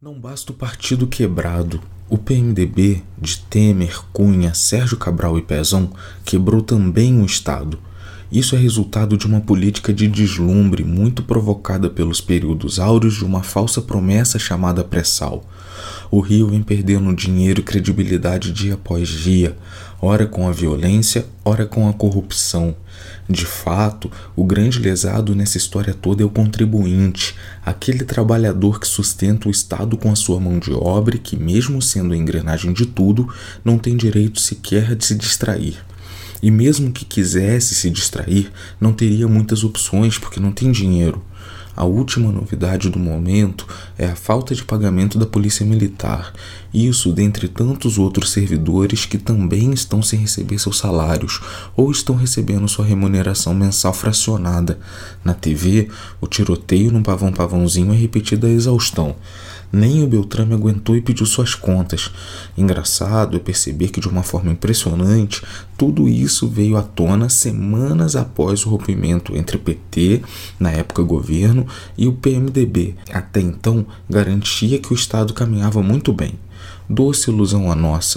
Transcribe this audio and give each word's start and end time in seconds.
Não 0.00 0.12
basta 0.12 0.52
o 0.52 0.54
partido 0.54 1.06
quebrado. 1.06 1.80
O 2.10 2.18
PMDB 2.18 3.02
de 3.16 3.38
Temer, 3.38 4.02
Cunha, 4.12 4.52
Sérgio 4.52 4.98
Cabral 4.98 5.38
e 5.38 5.42
Pezão 5.42 5.90
quebrou 6.22 6.60
também 6.60 7.18
o 7.18 7.24
Estado. 7.24 7.78
Isso 8.30 8.56
é 8.56 8.58
resultado 8.58 9.16
de 9.16 9.26
uma 9.26 9.40
política 9.40 9.92
de 9.92 10.08
deslumbre 10.08 10.82
muito 10.82 11.22
provocada 11.22 11.88
pelos 11.88 12.20
períodos 12.20 12.80
áureos 12.80 13.14
de 13.14 13.24
uma 13.24 13.42
falsa 13.42 13.80
promessa 13.80 14.38
chamada 14.38 14.82
pré-sal. 14.82 15.44
O 16.10 16.20
Rio 16.20 16.48
vem 16.48 16.62
perdendo 16.62 17.14
dinheiro 17.14 17.60
e 17.60 17.64
credibilidade 17.64 18.52
dia 18.52 18.74
após 18.74 19.08
dia, 19.08 19.56
ora 20.00 20.26
com 20.26 20.48
a 20.48 20.52
violência, 20.52 21.26
ora 21.44 21.66
com 21.66 21.88
a 21.88 21.92
corrupção. 21.92 22.74
De 23.28 23.44
fato, 23.44 24.10
o 24.34 24.44
grande 24.44 24.78
lesado 24.78 25.34
nessa 25.34 25.56
história 25.56 25.94
toda 25.94 26.22
é 26.22 26.26
o 26.26 26.30
contribuinte, 26.30 27.34
aquele 27.64 28.04
trabalhador 28.04 28.80
que 28.80 28.86
sustenta 28.86 29.48
o 29.48 29.50
Estado 29.50 29.96
com 29.96 30.10
a 30.10 30.16
sua 30.16 30.40
mão 30.40 30.58
de 30.58 30.72
obra 30.72 31.16
e 31.16 31.18
que, 31.20 31.36
mesmo 31.36 31.82
sendo 31.82 32.14
a 32.14 32.16
engrenagem 32.16 32.72
de 32.72 32.86
tudo, 32.86 33.28
não 33.64 33.78
tem 33.78 33.96
direito 33.96 34.40
sequer 34.40 34.94
de 34.94 35.04
se 35.04 35.14
distrair. 35.14 35.76
E 36.42 36.50
mesmo 36.50 36.92
que 36.92 37.04
quisesse 37.04 37.74
se 37.74 37.90
distrair, 37.90 38.50
não 38.80 38.92
teria 38.92 39.26
muitas 39.26 39.64
opções 39.64 40.18
porque 40.18 40.40
não 40.40 40.52
tem 40.52 40.70
dinheiro. 40.70 41.22
A 41.76 41.84
última 41.84 42.32
novidade 42.32 42.88
do 42.88 42.98
momento 42.98 43.66
é 43.98 44.06
a 44.06 44.16
falta 44.16 44.54
de 44.54 44.64
pagamento 44.64 45.18
da 45.18 45.26
Polícia 45.26 45.64
Militar, 45.66 46.32
isso 46.72 47.12
dentre 47.12 47.48
tantos 47.48 47.98
outros 47.98 48.30
servidores 48.32 49.04
que 49.04 49.18
também 49.18 49.72
estão 49.72 50.00
sem 50.02 50.18
receber 50.18 50.58
seus 50.58 50.78
salários 50.78 51.40
ou 51.76 51.90
estão 51.90 52.16
recebendo 52.16 52.66
sua 52.66 52.86
remuneração 52.86 53.54
mensal 53.54 53.92
fracionada. 53.92 54.78
Na 55.22 55.34
TV, 55.34 55.88
o 56.18 56.26
tiroteio 56.26 56.90
no 56.90 57.02
pavão 57.02 57.30
pavãozinho 57.30 57.92
é 57.92 57.96
repetido 57.96 58.46
à 58.46 58.50
exaustão. 58.50 59.14
Nem 59.72 60.02
o 60.02 60.06
Beltrame 60.06 60.54
aguentou 60.54 60.96
e 60.96 61.00
pediu 61.00 61.26
suas 61.26 61.54
contas. 61.54 62.10
Engraçado 62.56 63.36
é 63.36 63.40
perceber 63.40 63.88
que, 63.88 64.00
de 64.00 64.08
uma 64.08 64.22
forma 64.22 64.52
impressionante, 64.52 65.42
tudo 65.76 66.08
isso 66.08 66.48
veio 66.48 66.76
à 66.76 66.82
tona 66.82 67.28
semanas 67.28 68.16
após 68.16 68.64
o 68.64 68.70
rompimento 68.70 69.36
entre 69.36 69.58
PT, 69.58 70.22
na 70.58 70.70
época 70.70 71.02
governo, 71.26 71.66
e 71.98 72.06
o 72.06 72.12
PMDB. 72.12 72.94
Até 73.12 73.40
então, 73.40 73.84
garantia 74.08 74.78
que 74.78 74.92
o 74.92 74.94
Estado 74.94 75.34
caminhava 75.34 75.82
muito 75.82 76.12
bem. 76.12 76.34
Doce 76.88 77.30
ilusão 77.30 77.70
a 77.70 77.74
nossa. 77.74 78.14